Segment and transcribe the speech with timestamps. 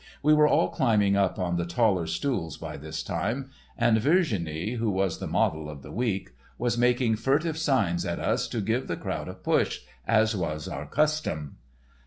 [0.23, 4.89] We were all climbing up on the taller stools by this time, and Virginie, who
[4.89, 8.97] was the model of the week, was making furtive signs at us to give the
[8.97, 11.57] crowd a push, as was our custom.